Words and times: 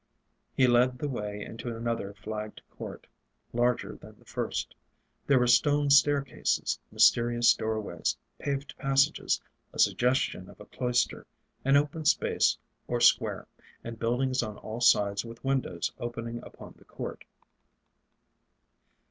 He 0.55 0.65
led 0.65 0.97
the 0.97 1.07
way 1.07 1.43
into 1.45 1.77
another 1.77 2.15
flagged 2.15 2.59
court, 2.71 3.05
larger 3.53 3.95
than 3.95 4.17
the 4.17 4.25
first. 4.25 4.73
There 5.27 5.37
were 5.37 5.45
stone 5.45 5.91
staircases, 5.91 6.79
mysterious 6.91 7.53
doorways, 7.53 8.17
paved 8.39 8.75
passages, 8.79 9.39
a 9.71 9.77
suggestion 9.77 10.49
of 10.49 10.59
a 10.59 10.65
cloister, 10.65 11.27
an 11.63 11.77
open 11.77 12.05
space 12.05 12.57
or 12.87 12.99
square, 12.99 13.47
and 13.83 13.99
buildings 13.99 14.41
on 14.41 14.57
all 14.57 14.81
sides 14.81 15.23
with 15.23 15.43
windows 15.45 15.91
opening 15.99 16.39
upon 16.41 16.73
the 16.79 16.85
court. 16.85 17.23